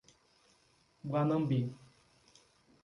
Guanambi 1.09 1.59